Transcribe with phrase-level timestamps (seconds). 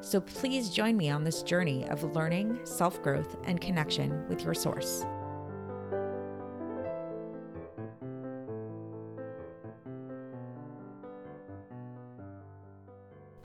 [0.00, 4.54] So please join me on this journey of learning, self growth, and connection with your
[4.54, 5.04] source.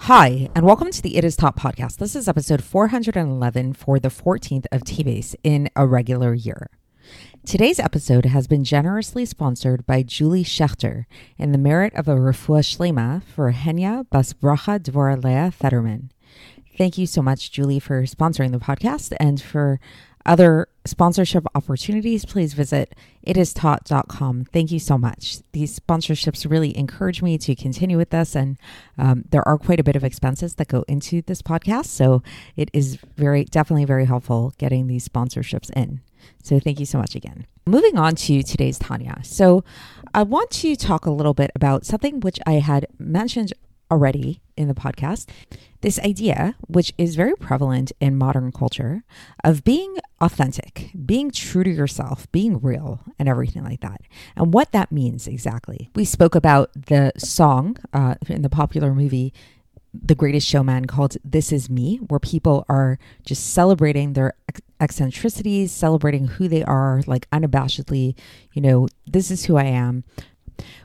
[0.04, 1.98] Hi, and welcome to the It Is Taught podcast.
[1.98, 6.72] This is episode 411 for the 14th of Teves in a regular year.
[7.46, 11.06] Today's episode has been generously sponsored by Julie Schechter
[11.38, 16.12] in the merit of a refuah shlema for Henya Bas Bracha Dvora Leah Fetterman.
[16.80, 19.82] Thank you so much, Julie, for sponsoring the podcast and for
[20.26, 22.96] other sponsorship opportunities, please visit
[23.28, 24.46] itistaught.com.
[24.46, 25.40] Thank you so much.
[25.52, 28.58] These sponsorships really encourage me to continue with this, and
[28.98, 31.88] um, there are quite a bit of expenses that go into this podcast.
[31.88, 32.24] So
[32.56, 36.00] it is very, definitely very helpful getting these sponsorships in.
[36.42, 37.46] So thank you so much again.
[37.66, 39.20] Moving on to today's Tanya.
[39.24, 39.66] So
[40.14, 43.52] I want to talk a little bit about something which I had mentioned
[43.92, 45.28] already in the podcast
[45.82, 49.04] this idea, which is very prevalent in modern culture,
[49.44, 54.02] of being authentic, being true to yourself, being real, and everything like that,
[54.36, 55.90] and what that means exactly.
[55.96, 59.34] We spoke about the song uh, in the popular movie.
[59.92, 64.34] The Greatest Showman called This Is Me, where people are just celebrating their
[64.80, 68.16] eccentricities, celebrating who they are, like unabashedly,
[68.54, 70.04] you know, this is who I am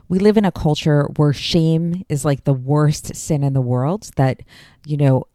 [0.07, 4.09] we live in a culture where shame is like the worst sin in the world
[4.15, 4.41] that
[4.85, 5.25] you know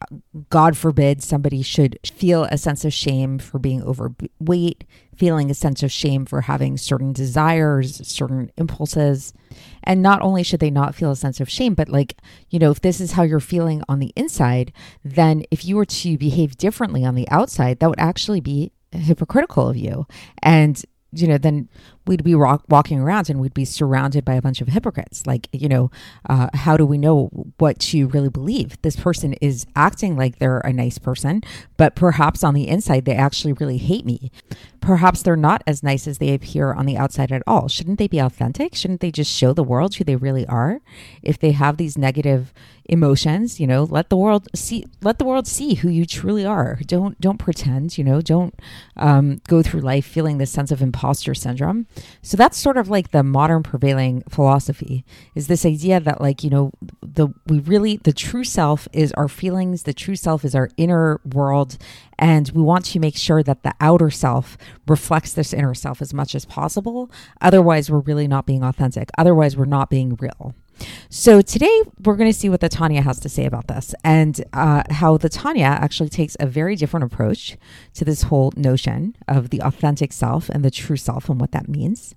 [0.48, 4.84] god forbid somebody should feel a sense of shame for being overweight
[5.20, 9.34] feeling a sense of shame for having certain desires certain impulses.
[9.84, 12.16] And not only should they not feel a sense of shame but like
[12.48, 14.72] you know if this is how you're feeling on the inside
[15.04, 19.68] then if you were to behave differently on the outside that would actually be hypocritical
[19.68, 20.06] of you.
[20.42, 20.82] And
[21.12, 21.68] you know, then
[22.10, 25.26] we'd be rock, walking around and we'd be surrounded by a bunch of hypocrites.
[25.26, 25.90] Like, you know,
[26.28, 28.76] uh, how do we know what to really believe?
[28.82, 31.40] This person is acting like they're a nice person,
[31.76, 34.30] but perhaps on the inside, they actually really hate me.
[34.80, 37.68] Perhaps they're not as nice as they appear on the outside at all.
[37.68, 38.74] Shouldn't they be authentic?
[38.74, 40.80] Shouldn't they just show the world who they really are?
[41.22, 42.52] If they have these negative
[42.90, 46.78] emotions you know let the world see let the world see who you truly are.
[46.86, 48.54] Don't don't pretend you know don't
[48.96, 51.86] um, go through life feeling this sense of imposter syndrome.
[52.22, 56.50] So that's sort of like the modern prevailing philosophy is this idea that like you
[56.50, 60.68] know the we really the true self is our feelings the true self is our
[60.76, 61.78] inner world
[62.20, 66.14] and we want to make sure that the outer self reflects this inner self as
[66.14, 67.10] much as possible.
[67.40, 69.08] Otherwise we're really not being authentic.
[69.18, 70.54] Otherwise we're not being real.
[71.08, 74.42] So today we're going to see what the Tanya has to say about this and
[74.52, 77.56] uh, how the Tanya actually takes a very different approach
[77.94, 81.68] to this whole notion of the authentic self and the true self and what that
[81.68, 82.14] means.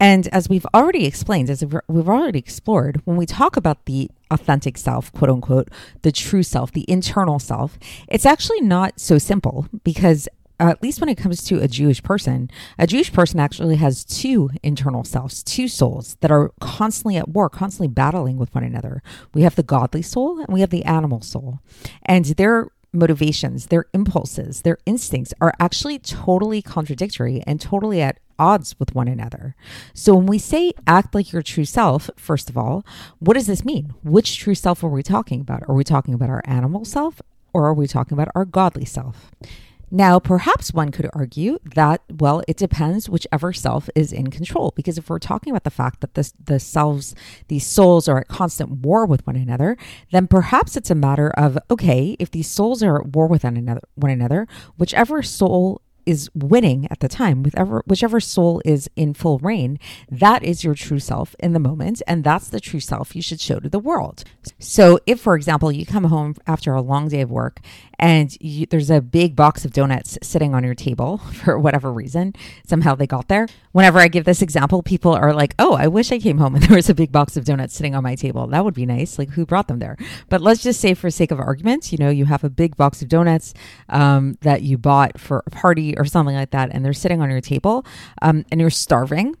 [0.00, 4.78] And as we've already explained, as we've already explored, when we talk about the authentic
[4.78, 5.68] self, quote unquote,
[6.02, 7.78] the true self, the internal self,
[8.08, 10.26] it's actually not so simple because
[10.58, 14.04] uh, at least when it comes to a Jewish person, a Jewish person actually has
[14.04, 19.02] two internal selves, two souls that are constantly at war, constantly battling with one another.
[19.34, 21.60] We have the godly soul and we have the animal soul.
[22.04, 28.74] And their motivations, their impulses, their instincts are actually totally contradictory and totally at odds
[28.78, 29.54] with one another.
[29.94, 32.84] So when we say act like your true self, first of all,
[33.18, 33.94] what does this mean?
[34.02, 35.62] Which true self are we talking about?
[35.68, 37.20] Are we talking about our animal self
[37.52, 39.30] or are we talking about our godly self?
[39.92, 44.72] Now, perhaps one could argue that, well, it depends whichever self is in control.
[44.76, 47.14] Because if we're talking about the fact that this, the selves,
[47.48, 49.76] these souls are at constant war with one another,
[50.12, 53.56] then perhaps it's a matter of, okay, if these souls are at war with one
[53.56, 59.14] another, one another whichever soul is winning at the time, whichever whichever soul is in
[59.14, 59.78] full reign,
[60.10, 63.40] that is your true self in the moment, and that's the true self you should
[63.40, 64.24] show to the world.
[64.58, 67.60] So, if for example you come home after a long day of work
[67.98, 72.34] and you, there's a big box of donuts sitting on your table for whatever reason,
[72.66, 73.46] somehow they got there.
[73.72, 76.64] Whenever I give this example, people are like, "Oh, I wish I came home and
[76.66, 78.46] there was a big box of donuts sitting on my table.
[78.48, 79.18] That would be nice.
[79.18, 79.96] Like, who brought them there?"
[80.28, 83.00] But let's just say, for sake of argument, you know, you have a big box
[83.02, 83.54] of donuts
[83.88, 87.30] um, that you bought for a party or something like that, and they're sitting on
[87.30, 87.84] your table,
[88.22, 89.36] um, and you're starving,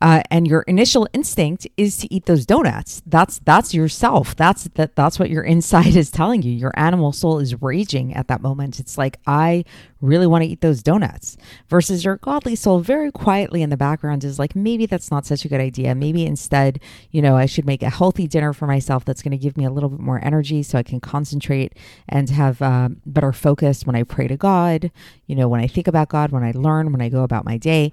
[0.00, 3.02] uh, and your initial instinct is to eat those donuts.
[3.06, 4.36] That's that's yourself.
[4.36, 6.52] That's that that's what your inside is telling you.
[6.52, 8.80] Your animal soul is raging at that moment.
[8.80, 9.64] It's like I
[10.00, 11.36] really want to eat those donuts.
[11.68, 15.44] Versus your godly soul very quietly in the background is like maybe that's not such
[15.44, 15.94] a good idea.
[15.94, 16.80] Maybe instead,
[17.10, 19.64] you know, I should make a healthy dinner for myself that's going to give me
[19.64, 21.74] a little bit more energy so I can concentrate
[22.08, 24.90] and have uh, better focus when I pray to God,
[25.26, 27.56] you know, when I think about God, when I learn, when I go about my
[27.56, 27.92] day.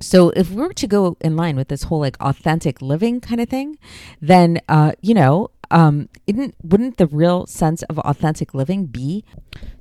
[0.00, 3.40] So if we were to go in line with this whole like authentic living kind
[3.40, 3.78] of thing,
[4.20, 9.24] then uh, you know, um, wouldn't the real sense of authentic living be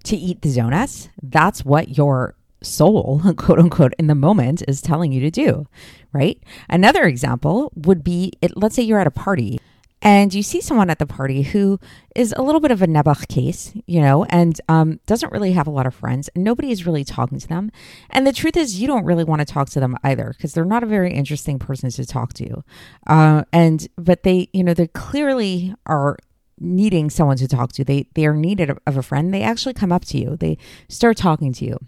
[0.03, 1.09] to eat the donuts?
[1.21, 5.67] That's what your soul, quote unquote, in the moment is telling you to do,
[6.13, 6.41] right?
[6.69, 9.59] Another example would be it, let's say you're at a party
[10.01, 11.79] and you see someone at the party who
[12.15, 15.65] is a little bit of a Nebuch case, you know, and um, doesn't really have
[15.65, 16.29] a lot of friends.
[16.35, 17.71] Nobody is really talking to them.
[18.11, 20.65] And the truth is, you don't really want to talk to them either because they're
[20.65, 22.63] not a very interesting person to talk to.
[23.07, 26.17] Uh, and but they, you know, they clearly are
[26.59, 27.83] needing someone to talk to.
[27.83, 29.33] They they are needed of a friend.
[29.33, 30.37] They actually come up to you.
[30.37, 30.57] They
[30.89, 31.79] start talking to you.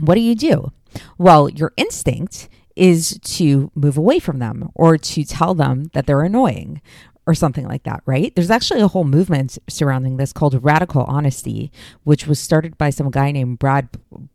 [0.00, 0.70] What do you do?
[1.16, 6.22] Well, your instinct is to move away from them or to tell them that they're
[6.22, 6.80] annoying
[7.26, 8.34] or something like that, right?
[8.34, 11.70] There's actually a whole movement surrounding this called radical honesty,
[12.04, 13.88] which was started by some guy named Brad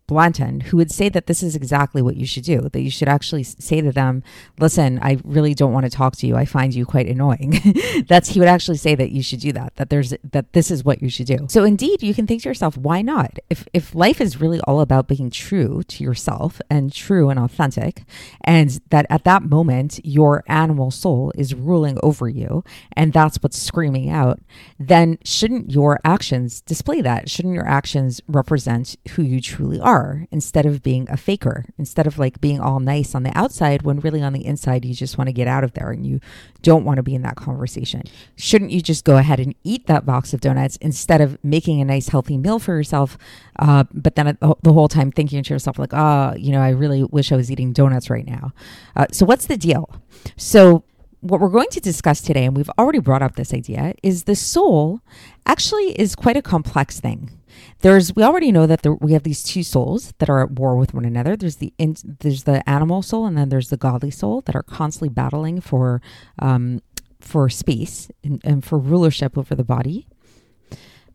[0.07, 3.09] Blanton, who would say that this is exactly what you should do, that you should
[3.09, 4.23] actually say to them,
[4.57, 6.37] listen, I really don't want to talk to you.
[6.37, 7.61] I find you quite annoying.
[8.07, 10.85] That's, he would actually say that you should do that, that there's, that this is
[10.85, 11.45] what you should do.
[11.49, 13.37] So indeed, you can think to yourself, why not?
[13.49, 18.03] If, if life is really all about being true to yourself and true and authentic,
[18.45, 22.63] and that at that moment, your animal soul is ruling over you,
[22.93, 24.39] and that's what's screaming out,
[24.79, 27.29] then shouldn't your actions display that?
[27.29, 29.96] Shouldn't your actions represent who you truly are?
[29.97, 33.81] Are instead of being a faker, instead of like being all nice on the outside
[33.81, 36.19] when really on the inside you just want to get out of there and you
[36.61, 38.03] don't want to be in that conversation.
[38.35, 41.85] Shouldn't you just go ahead and eat that box of donuts instead of making a
[41.85, 43.17] nice healthy meal for yourself?
[43.57, 47.03] Uh, but then the whole time thinking to yourself, like, oh, you know, I really
[47.03, 48.53] wish I was eating donuts right now.
[48.95, 49.89] Uh, so, what's the deal?
[50.35, 50.83] So,
[51.21, 54.35] what we're going to discuss today, and we've already brought up this idea, is the
[54.35, 55.01] soul
[55.45, 57.36] actually is quite a complex thing.
[57.79, 60.75] There's we already know that there, we have these two souls that are at war
[60.75, 61.35] with one another.
[61.35, 64.63] There's the in, there's the animal soul, and then there's the godly soul that are
[64.63, 66.01] constantly battling for
[66.39, 66.81] um,
[67.19, 70.07] for space and, and for rulership over the body.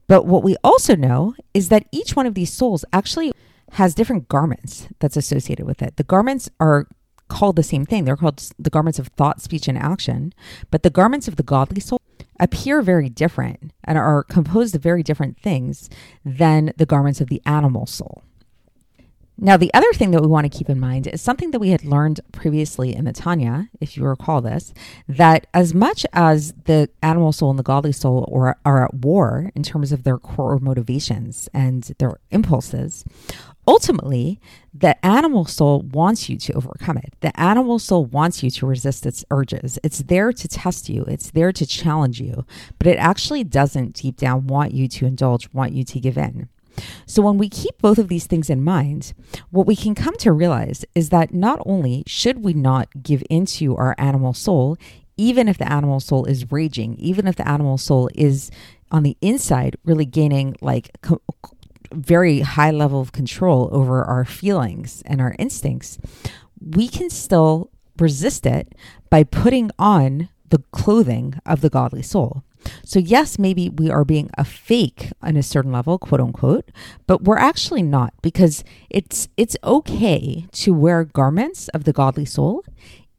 [0.07, 3.33] But what we also know is that each one of these souls actually
[3.73, 5.97] has different garments that's associated with it.
[5.97, 6.87] The garments are
[7.29, 8.05] called the same thing.
[8.05, 10.35] They're called the garments of thought, speech, and action.
[10.71, 12.01] But the garments of the godly soul
[12.41, 15.91] appear very different and are composed of very different things
[16.25, 18.23] than the garments of the animal soul.
[19.39, 21.71] Now, the other thing that we want to keep in mind is something that we
[21.71, 24.73] had learned previously in the Tanya, if you recall this,
[25.09, 29.51] that as much as the animal soul and the godly soul are, are at war
[29.57, 33.05] in terms of their core motivations and their impulses,
[33.67, 34.41] ultimately,
[34.75, 37.15] the animal soul wants you to overcome it.
[37.21, 39.79] The animal soul wants you to resist its urges.
[39.83, 42.45] It's there to test you, it's there to challenge you,
[42.79, 46.49] but it actually doesn't deep down want you to indulge, want you to give in.
[47.07, 49.13] So, when we keep both of these things in mind,
[49.51, 53.77] what we can come to realize is that not only should we not give into
[53.77, 54.79] our animal soul,
[55.17, 58.51] even if the animal soul is raging, even if the animal soul is
[58.91, 61.21] on the inside really gaining like co-
[61.95, 65.99] very high level of control over our feelings and our instincts,
[66.61, 68.75] we can still resist it
[69.11, 72.43] by putting on the clothing of the godly soul.
[72.85, 76.71] So, yes, maybe we are being a fake on a certain level, quote unquote,
[77.07, 82.65] but we're actually not because it's it's okay to wear garments of the godly soul,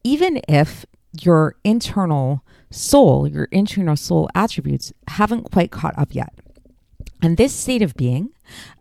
[0.03, 0.85] even if
[1.21, 6.33] your internal soul, your internal soul attributes haven't quite caught up yet.
[7.23, 8.31] And this state of being,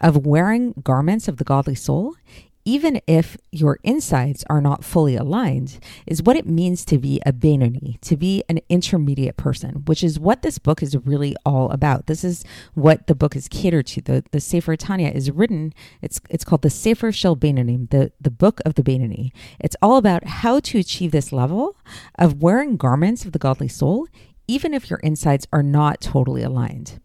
[0.01, 2.17] of wearing garments of the godly soul,
[2.65, 7.33] even if your insides are not fully aligned, is what it means to be a
[7.33, 12.07] Beinoni, to be an intermediate person, which is what this book is really all about.
[12.07, 12.45] This is
[12.75, 14.01] what the book is catered to.
[14.01, 18.31] The the Sefer Tanya is written, it's it's called the Sefer Shel Beinonim, the, the
[18.31, 19.31] book of the Beinoni.
[19.61, 21.77] It's all about how to achieve this level
[22.19, 24.09] of wearing garments of the godly soul,
[24.49, 27.01] even if your insides are not totally aligned.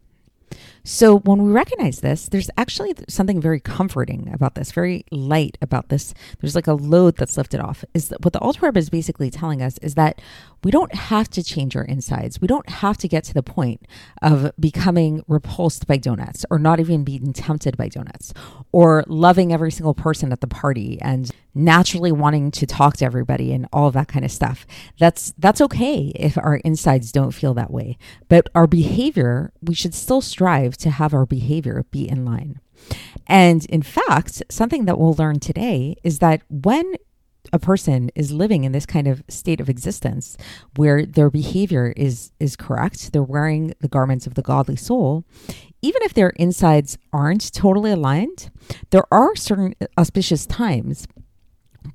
[0.84, 5.88] So when we recognize this, there's actually something very comforting about this, very light about
[5.88, 6.14] this.
[6.40, 7.84] There's like a load that's lifted off.
[7.94, 10.20] Is that what the Rebbe is basically telling us is that
[10.64, 12.40] we don't have to change our insides.
[12.40, 13.86] We don't have to get to the point
[14.22, 18.32] of becoming repulsed by donuts or not even being tempted by donuts
[18.72, 23.52] or loving every single person at the party and naturally wanting to talk to everybody
[23.52, 24.66] and all that kind of stuff.
[24.98, 27.98] That's that's okay if our insides don't feel that way.
[28.28, 32.60] But our behavior, we should still strive to have our behavior be in line.
[33.26, 36.94] And in fact, something that we'll learn today is that when
[37.52, 40.36] a person is living in this kind of state of existence
[40.76, 45.24] where their behavior is is correct they're wearing the garments of the godly soul
[45.80, 48.50] even if their insides aren't totally aligned
[48.90, 51.06] there are certain auspicious times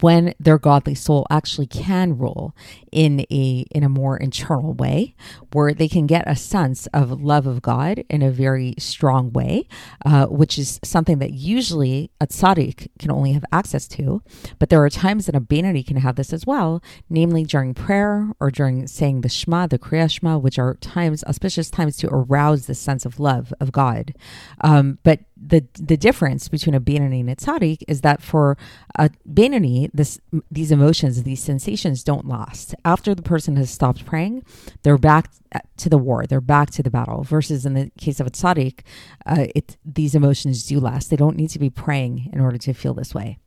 [0.02, 2.56] when their godly soul actually can rule
[2.92, 5.16] in a in a more internal way
[5.52, 9.68] where they can get a sense of love of God in a very strong way
[10.06, 14.22] uh, which is something that usually a tzaddik can only have access to.
[14.60, 18.32] But there are times that a Beinoni can have this as well namely during prayer
[18.40, 22.66] or during saying the Shema the Kriya Shema which are times auspicious times to arouse
[22.66, 24.14] the sense of love of God.
[24.62, 28.58] Um, but the the difference between a Beinoni and a tzaddik is that for
[28.98, 30.20] a Beinoni, this
[30.52, 32.76] these emotions, these sensations don't last.
[32.86, 34.44] After the person has stopped praying,
[34.84, 35.32] they're back
[35.78, 37.24] to the war, they're back to the battle.
[37.24, 38.82] Versus in the case of a tzaddik,
[39.26, 41.10] uh, it these emotions do last.
[41.10, 43.40] They don't need to be praying in order to feel this way.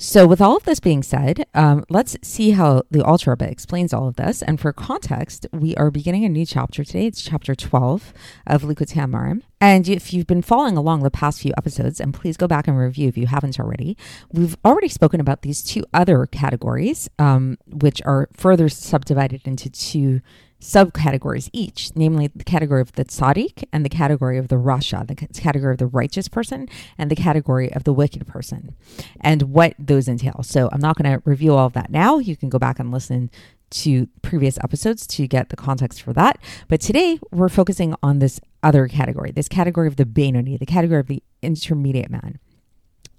[0.00, 3.92] So, with all of this being said, um, let's see how the Alter Rebbe explains
[3.92, 4.42] all of this.
[4.42, 7.06] And for context, we are beginning a new chapter today.
[7.06, 8.12] It's chapter 12
[8.46, 9.42] of Likkutei Amarim.
[9.60, 12.78] And if you've been following along the past few episodes, and please go back and
[12.78, 13.96] review if you haven't already,
[14.32, 20.20] we've already spoken about these two other categories, um, which are further subdivided into two
[20.60, 25.14] subcategories each, namely the category of the tzaddik and the category of the rasha, the
[25.40, 28.74] category of the righteous person and the category of the wicked person,
[29.20, 30.42] and what those entail.
[30.42, 32.18] So I'm not going to review all of that now.
[32.18, 33.30] You can go back and listen
[33.70, 36.38] to previous episodes to get the context for that.
[36.68, 41.00] But today we're focusing on this other category, this category of the Beinoni, the category
[41.00, 42.38] of the intermediate man.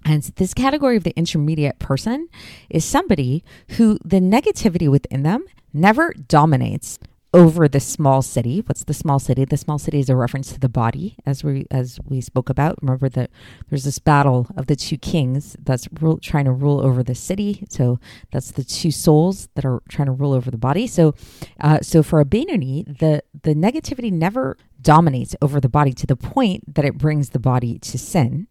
[0.04, 2.28] And this category of the intermediate person
[2.68, 6.98] is somebody who the negativity within them never dominates
[7.32, 8.62] over the small city.
[8.66, 9.44] What's the small city?
[9.44, 12.78] The small city is a reference to the body, as we as we spoke about.
[12.82, 13.30] Remember that
[13.68, 17.66] there's this battle of the two kings that's rule, trying to rule over the city.
[17.68, 18.00] So
[18.32, 20.86] that's the two souls that are trying to rule over the body.
[20.86, 21.14] So,
[21.60, 26.16] uh, so for a Beinoni, the the negativity never dominates over the body to the
[26.16, 28.48] point that it brings the body to sin.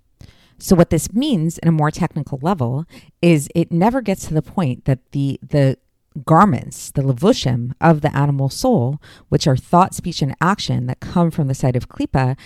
[0.57, 2.85] So what this means in a more technical level
[3.21, 5.77] is it never gets to the point that the the
[6.25, 11.31] garments, the levushim of the animal soul, which are thought, speech, and action that come
[11.31, 12.37] from the side of klipa,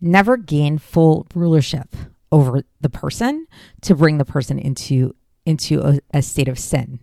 [0.00, 1.94] never gain full rulership
[2.32, 3.46] over the person
[3.82, 5.14] to bring the person into
[5.46, 7.00] into a, a state of sin.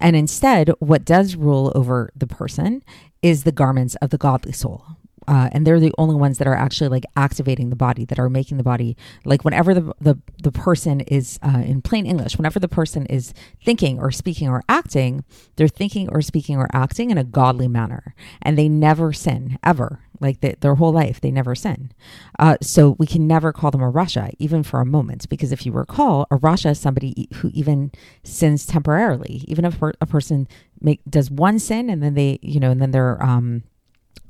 [0.00, 2.82] And instead, what does rule over the person
[3.22, 4.84] is the garments of the godly soul,
[5.32, 8.28] uh, and they're the only ones that are actually like activating the body that are
[8.28, 12.60] making the body like whenever the the, the person is uh, in plain english whenever
[12.60, 13.32] the person is
[13.64, 15.24] thinking or speaking or acting
[15.56, 18.14] they're thinking or speaking or acting in a godly manner.
[18.40, 20.00] And they never sin ever.
[20.20, 21.92] Like the, their whole life they never sin.
[22.38, 25.28] Uh, so we can never call them a rasha even for a moment.
[25.28, 27.90] Because if you recall a rasha is somebody who even
[28.22, 29.44] sins temporarily.
[29.48, 30.46] Even if a person
[30.80, 33.62] make does one sin and then they you know and then they're um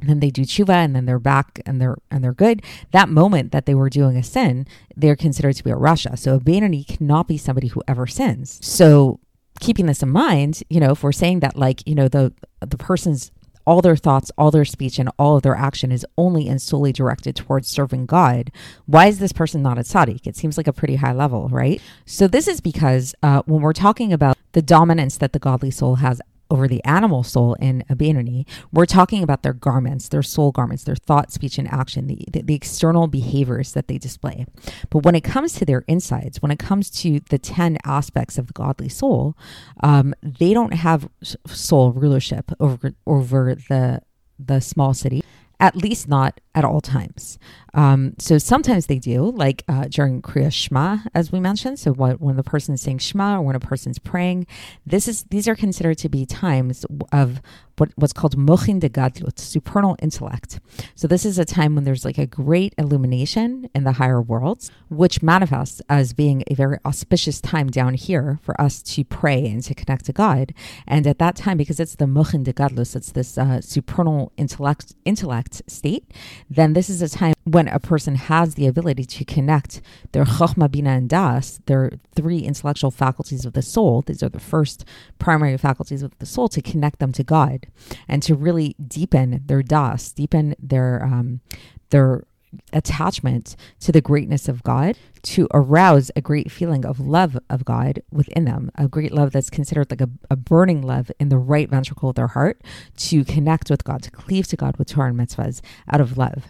[0.00, 2.62] and then they do tshuva and then they're back and they're and they're good.
[2.90, 6.18] That moment that they were doing a sin, they're considered to be a rasha.
[6.18, 8.58] So a Beinoni cannot be somebody who ever sins.
[8.62, 9.20] So
[9.60, 12.76] keeping this in mind, you know, if we're saying that like, you know, the the
[12.76, 13.30] person's
[13.64, 16.92] all their thoughts, all their speech, and all of their action is only and solely
[16.92, 18.50] directed towards serving God.
[18.86, 20.26] Why is this person not a tzaddik?
[20.26, 21.80] It seems like a pretty high level, right?
[22.04, 25.96] So this is because uh, when we're talking about the dominance that the godly soul
[25.96, 26.20] has
[26.52, 30.96] over the animal soul in a we're talking about their garments, their soul garments, their
[30.96, 34.44] thought, speech, and action, the, the, the, external behaviors that they display.
[34.90, 38.48] But when it comes to their insides, when it comes to the 10 aspects of
[38.48, 39.34] the godly soul,
[39.82, 41.08] um, they don't have
[41.46, 44.02] soul rulership over, over the,
[44.38, 45.22] the small city
[45.62, 47.38] at least not at all times.
[47.74, 51.78] Um, so sometimes they do, like uh, during Kriya Shema, as we mentioned.
[51.78, 54.46] So when the person is saying Shema or when a person's praying,
[54.84, 57.40] this is these are considered to be times of
[57.78, 60.60] what, what's called mochin de gadlut, supernal intellect.
[60.94, 64.70] So this is a time when there's like a great illumination in the higher worlds,
[64.88, 69.62] which manifests as being a very auspicious time down here for us to pray and
[69.64, 70.52] to connect to God.
[70.86, 74.94] And at that time, because it's the Mochin de gadlut, it's this uh, supernal intellect
[75.04, 76.04] intellect state,
[76.50, 80.24] then this is a time when when a person has the ability to connect their
[80.24, 84.84] chokhmah, bina, and das, their three intellectual faculties of the soul, these are the first
[85.20, 87.68] primary faculties of the soul, to connect them to God
[88.08, 91.40] and to really deepen their das, deepen their um,
[91.90, 92.24] their
[92.72, 98.02] attachment to the greatness of God to arouse a great feeling of love of God
[98.10, 101.70] within them, a great love that's considered like a, a burning love in the right
[101.70, 102.60] ventricle of their heart
[102.96, 106.48] to connect with God, to cleave to God with Torah and mitzvahs out of love.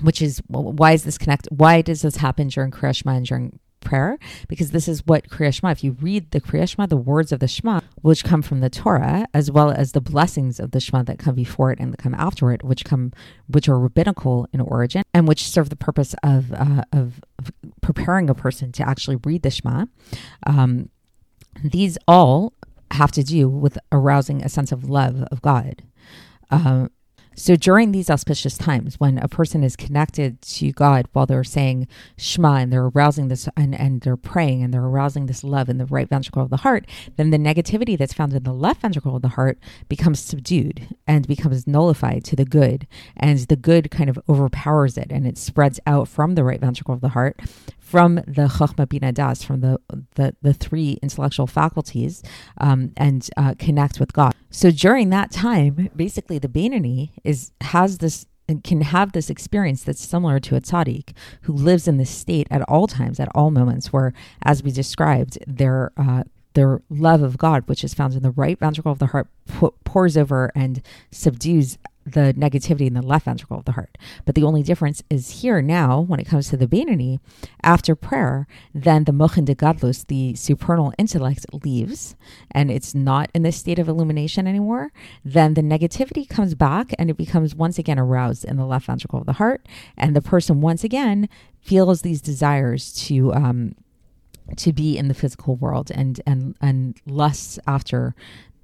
[0.00, 1.46] Which is why is this connect?
[1.50, 5.70] Why does this happen during Kriyashma and during prayer because this is what Kriya Shema,
[5.70, 8.70] if you read the Kriya Shema, the words of the Shema, which come from the
[8.70, 11.98] Torah, as well as the blessings of the Shema that come before it and that
[11.98, 13.12] come after it, which come,
[13.46, 17.20] which are rabbinical in origin and which serve the purpose of, uh, of,
[17.80, 19.84] preparing a person to actually read the Shema.
[20.46, 20.88] Um,
[21.62, 22.54] these all
[22.90, 25.82] have to do with arousing a sense of love of God.
[26.50, 26.90] Um,
[27.34, 31.88] so during these auspicious times, when a person is connected to God while they're saying
[32.16, 35.78] Shema and they're arousing this and, and they're praying and they're arousing this love in
[35.78, 36.86] the right ventricle of the heart,
[37.16, 41.26] then the negativity that's found in the left ventricle of the heart becomes subdued and
[41.26, 42.86] becomes nullified to the good.
[43.16, 46.94] And the good kind of overpowers it and it spreads out from the right ventricle
[46.94, 47.40] of the heart
[47.84, 49.78] from the Chokhmah Bina Das, from the,
[50.14, 52.22] the, the three intellectual faculties,
[52.58, 54.34] um, and uh, connect with God.
[54.50, 58.26] So during that time, basically the Beinoni is has this
[58.62, 62.60] can have this experience that's similar to a tzaddik who lives in this state at
[62.68, 64.12] all times, at all moments, where,
[64.42, 66.24] as we described, their uh,
[66.54, 69.28] their love of God, which is found in the right ventricle of the heart,
[69.84, 73.96] pours over and subdues the negativity in the left ventricle of the heart.
[74.24, 77.20] But the only difference is here now, when it comes to the Beinoni,
[77.62, 82.16] after prayer, then the Mochin de Gadlus, the supernal intellect, leaves
[82.50, 84.92] and it's not in this state of illumination anymore.
[85.24, 89.20] Then the negativity comes back and it becomes once again aroused in the left ventricle
[89.20, 89.66] of the heart.
[89.96, 91.28] And the person once again
[91.60, 93.74] feels these desires to, um,
[94.56, 98.14] to be in the physical world and and and lusts after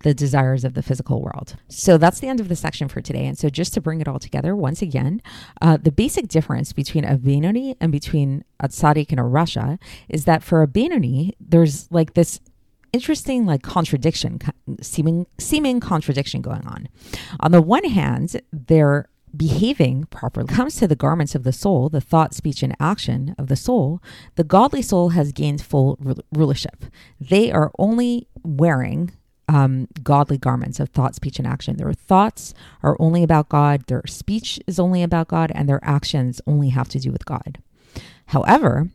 [0.02, 1.56] the desires of the physical world.
[1.68, 3.26] So that's the end of the section for today.
[3.26, 5.20] And so just to bring it all together, once again,
[5.60, 9.78] uh, the basic difference between a Beinoni and between a Tzaddik and a Rasha
[10.08, 12.40] is that for a Beinoni, there's like this
[12.92, 14.36] interesting like contradiction
[14.80, 16.88] seeming seeming contradiction going on
[17.38, 22.00] on the one hand they're behaving properly comes to the garments of the soul, the
[22.00, 24.02] thought, speech, and action of the soul,
[24.36, 25.98] the godly soul has gained full
[26.32, 26.84] rulership.
[27.20, 29.12] They are only wearing
[29.50, 31.76] um, godly garments of thought, speech, and action.
[31.76, 36.40] Their thoughts are only about God, their speech is only about God, and their actions
[36.46, 37.58] only have to do with God.
[38.26, 38.90] However,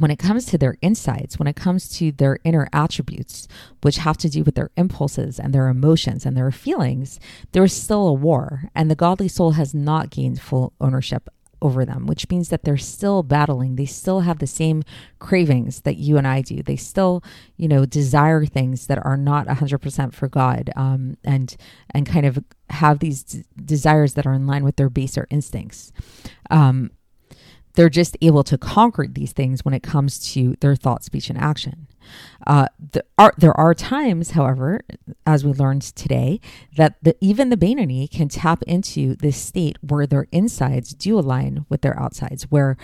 [0.00, 3.46] when it comes to their insights, when it comes to their inner attributes,
[3.82, 7.20] which have to do with their impulses and their emotions and their feelings,
[7.52, 11.28] there is still a war, and the godly soul has not gained full ownership
[11.60, 13.76] over them, which means that they're still battling.
[13.76, 14.82] They still have the same
[15.18, 16.62] cravings that you and I do.
[16.62, 17.22] They still,
[17.56, 21.56] you know, desire things that are not 100% for God um, and,
[21.90, 22.38] and kind of
[22.70, 25.92] have these d- desires that are in line with their baser instincts.
[26.50, 26.90] Um,
[27.74, 31.38] they're just able to conquer these things when it comes to their thought, speech, and
[31.38, 31.86] action.
[32.46, 34.80] Uh, there, are, there are times, however,
[35.26, 36.40] as we learned today,
[36.76, 41.66] that the, even the Beinoni can tap into this state where their insides do align
[41.68, 42.76] with their outsides, where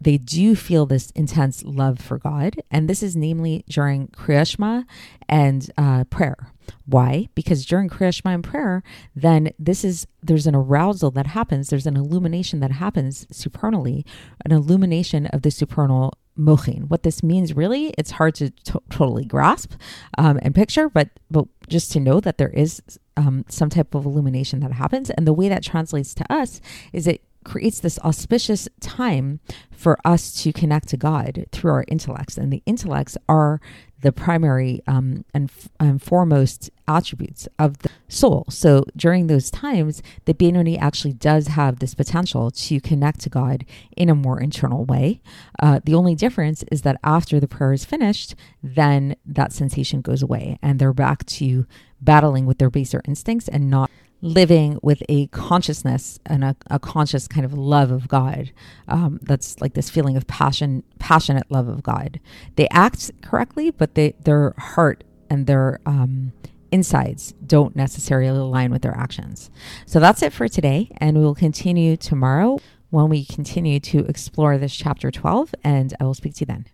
[0.00, 2.56] they do feel this intense love for God.
[2.70, 4.86] And this is namely during Kriyashma
[5.28, 6.53] and uh, prayer.
[6.86, 7.28] Why?
[7.34, 8.82] Because during Kriyashma and prayer,
[9.14, 14.04] then this is, there's an arousal that happens, there's an illumination that happens supernally,
[14.44, 16.88] an illumination of the supernal mochin.
[16.88, 19.72] What this means really, it's hard to to- totally grasp
[20.18, 22.82] um, and picture, but but just to know that there is
[23.16, 26.60] um, some type of illumination that happens, and the way that translates to us
[26.92, 32.38] is it creates this auspicious time for us to connect to God through our intellects,
[32.38, 33.60] and the intellects are
[34.04, 38.44] the primary um, and, and, foremost attributes of the soul.
[38.50, 43.64] So during those times, the Beinoni actually does have this potential to connect to God
[43.96, 45.22] in a more internal way.
[45.58, 50.22] Uh, the only difference is that after the prayer is finished, then that sensation goes
[50.22, 51.66] away and they're back to
[52.02, 53.90] battling with their baser instincts and not
[54.24, 58.52] living with a consciousness and a, a conscious kind of love of God.
[58.88, 62.20] Um, that's like this feeling of passion, passionate love of God.
[62.56, 66.32] They act correctly, but they, their heart and their um,
[66.72, 69.50] insides don't necessarily align with their actions.
[69.84, 72.58] So that's it for today, and we will continue tomorrow
[72.88, 76.66] when we continue to explore this chapter 12, and I will speak to you then.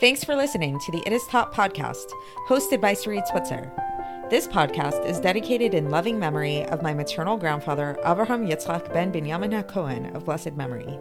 [0.00, 2.10] Thanks for listening to the It Is Taught podcast,
[2.48, 3.70] hosted by Sarit Switzer.
[4.28, 9.62] This podcast is dedicated in loving memory of my maternal grandfather, Avraham Yitzchak ben Binyamin
[9.62, 10.98] HaKohen of blessed memory.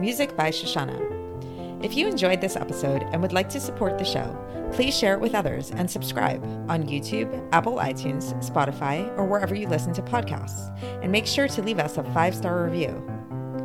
[0.00, 1.84] Music by Shoshannah.
[1.84, 4.36] If you enjoyed this episode and would like to support the show,
[4.72, 9.68] please share it with others and subscribe on YouTube, Apple iTunes, Spotify, or wherever you
[9.68, 10.76] listen to podcasts.
[11.04, 13.13] And make sure to leave us a five star review.